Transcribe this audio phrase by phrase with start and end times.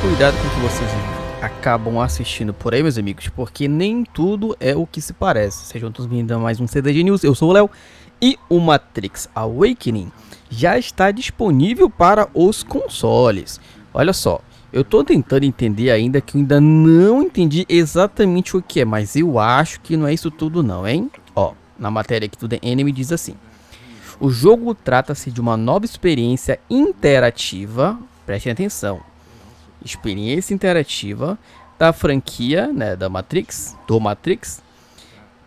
[0.00, 0.90] cuidado com o que vocês
[1.42, 5.66] acabam assistindo por aí, meus amigos, porque nem tudo é o que se parece.
[5.66, 7.22] Sejam todos bem-vindos a mais um CDG News.
[7.22, 7.70] Eu sou o Léo
[8.20, 10.10] e o Matrix Awakening
[10.50, 13.60] já está disponível para os consoles.
[13.92, 14.40] Olha só,
[14.72, 19.16] eu tô tentando entender ainda que eu ainda não entendi exatamente o que é, mas
[19.16, 21.10] eu acho que não é isso tudo não, hein?
[21.36, 23.34] Ó, na matéria aqui do The Enemy diz assim:
[24.18, 29.00] O jogo trata-se de uma nova experiência interativa, prestem atenção,
[29.84, 31.38] experiência interativa
[31.78, 34.62] da franquia, né, da Matrix, do Matrix,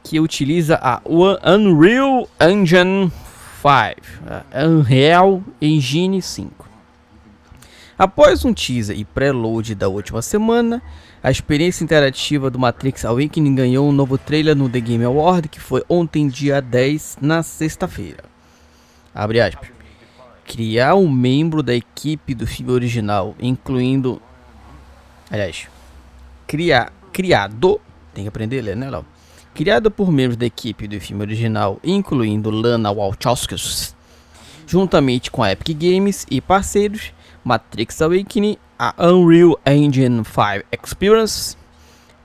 [0.03, 3.11] que utiliza a Unreal Engine
[3.61, 6.69] 5, Unreal Engine 5.
[7.97, 10.81] Após um teaser e preload da última semana,
[11.21, 15.59] a experiência interativa do Matrix Awakening ganhou um novo trailer no The Game Award, que
[15.59, 18.23] foi ontem, dia 10, na sexta-feira.
[19.13, 19.80] Abre aspas.
[20.51, 24.21] Criar um membro da equipe do filme original, incluindo.
[25.29, 25.69] Aliás,
[26.45, 27.79] criar, criado.
[28.13, 29.05] Tem que aprender a ler, né, Léo?
[29.53, 33.55] Criado por membros da equipe do filme original, incluindo Lana Wachowski,
[34.67, 37.13] juntamente com a Epic Games e parceiros,
[37.45, 41.55] Matrix Awakening, a Unreal Engine 5 Experience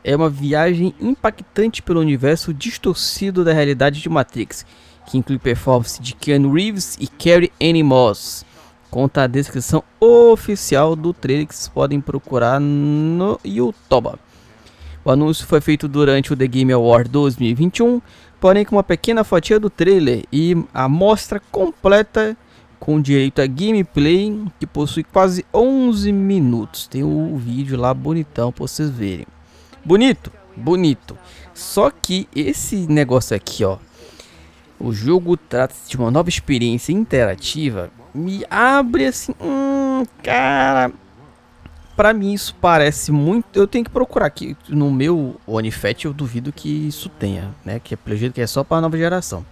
[0.02, 4.66] é uma viagem impactante pelo universo distorcido da realidade de Matrix,
[5.06, 8.44] que inclui performance de Keanu Reeves e Carrie Anne Moss.
[8.90, 14.18] Conta a descrição oficial do trailer que vocês podem procurar no YouTube.
[15.04, 18.00] O anúncio foi feito durante o The Game Award 2021,
[18.40, 22.36] porém com uma pequena fatia do trailer e a mostra completa
[22.78, 26.86] com direito a gameplay que possui quase 11 minutos.
[26.86, 29.26] Tem o vídeo lá bonitão para vocês verem.
[29.84, 31.16] Bonito, bonito.
[31.54, 33.78] Só que esse negócio aqui, ó,
[34.78, 37.90] o jogo trata-se de uma nova experiência interativa.
[38.14, 40.92] Me abre assim, hum, cara.
[41.96, 43.46] Pra mim isso parece muito.
[43.54, 46.04] Eu tenho que procurar aqui no meu Onifet.
[46.04, 47.80] Eu duvido que isso tenha, né?
[47.82, 49.44] Que é pelo jeito que é só para nova geração.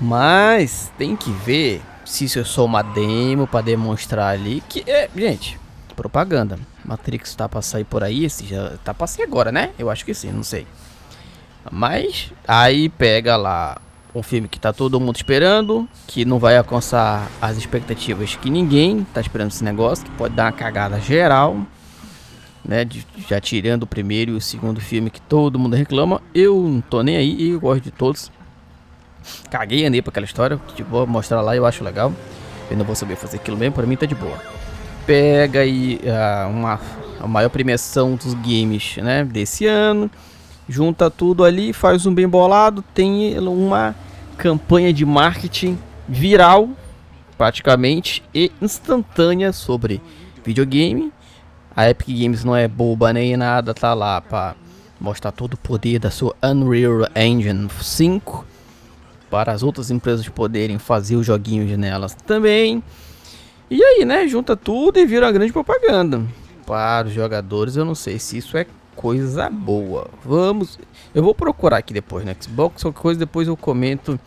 [0.00, 5.10] Mas tem que ver se isso é só uma demo para demonstrar ali que é,
[5.14, 5.60] gente,
[5.94, 6.58] propaganda.
[6.82, 9.72] Matrix tá para sair por aí, esse já tá para sair agora, né?
[9.78, 10.66] Eu acho que sim, não sei.
[11.70, 13.76] Mas aí pega lá
[14.14, 19.06] um filme que tá todo mundo esperando, que não vai alcançar as expectativas que ninguém
[19.14, 21.56] tá esperando esse negócio, que pode dar uma cagada geral,
[22.64, 22.84] né?
[22.84, 26.20] De, já tirando o primeiro e o segundo filme que todo mundo reclama.
[26.34, 28.30] Eu não tô nem aí, eu gosto de todos.
[29.50, 32.12] Caguei andei pra aquela história, que vou mostrar lá eu acho legal.
[32.70, 34.38] Eu não vou saber fazer aquilo mesmo, pra mim tá de boa.
[35.06, 36.80] Pega aí uh, uma,
[37.20, 40.10] a maior premiação dos games né, desse ano.
[40.70, 42.84] Junta tudo ali, faz um bem bolado.
[42.94, 43.92] Tem uma
[44.38, 45.76] campanha de marketing
[46.08, 46.70] viral,
[47.36, 50.00] praticamente, e instantânea sobre
[50.44, 51.12] videogame.
[51.74, 54.54] A Epic Games não é boba nem nada, tá lá pra
[55.00, 58.46] mostrar todo o poder da sua Unreal Engine 5
[59.28, 62.80] para as outras empresas poderem fazer os joguinhos nelas também.
[63.68, 66.22] E aí, né, junta tudo e vira uma grande propaganda.
[66.64, 68.64] Para os jogadores, eu não sei se isso é
[69.00, 70.08] coisa boa.
[70.22, 70.78] Vamos,
[71.14, 74.20] eu vou procurar aqui depois no Xbox, qualquer coisa depois eu comento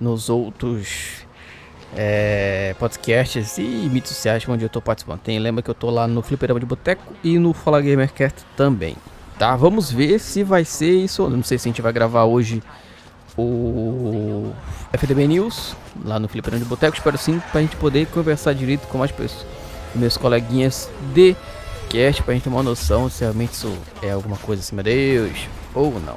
[0.00, 1.24] nos outros
[1.96, 5.20] é, podcasts e mídias sociais onde eu estou participando.
[5.20, 8.96] Tem, lembra que eu estou lá no Fliperama de Boteco e no Fala Gamercast também.
[9.38, 11.30] Tá, vamos ver se vai ser isso.
[11.30, 12.60] Não sei se a gente vai gravar hoje
[13.38, 14.52] o
[14.92, 16.96] FDB News lá no Fliperão de Boteco.
[16.96, 19.46] Espero sim para a gente poder conversar direito com mais pessoas,
[19.94, 21.36] meus coleguinhas de
[21.90, 24.94] cast, para a gente ter uma noção se realmente isso é alguma coisa acima de
[24.94, 26.16] Deus ou não.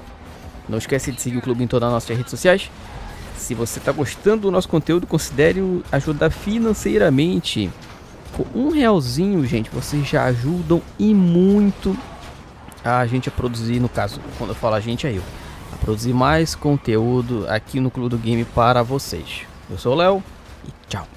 [0.69, 2.72] Não esquece de seguir o clube em todas as nossas redes sociais.
[3.35, 7.69] Se você está gostando do nosso conteúdo, considere ajudar financeiramente.
[8.31, 11.97] Com um realzinho, gente, vocês já ajudam e muito
[12.83, 15.23] a gente a produzir, no caso, quando eu falo a gente, é eu
[15.73, 19.42] a produzir mais conteúdo aqui no Clube do Game para vocês.
[19.69, 20.24] Eu sou o Léo
[20.65, 21.12] e tchau.